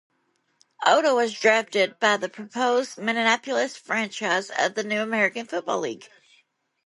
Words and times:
Otto 0.83 1.13
was 1.13 1.31
drafted 1.39 1.99
by 1.99 2.17
the 2.17 2.27
proposed 2.27 2.97
Minneapolis 2.97 3.77
franchise 3.77 4.49
of 4.49 4.73
the 4.73 4.83
new 4.83 4.99
American 4.99 5.45
Football 5.45 5.81
League. 5.81 6.09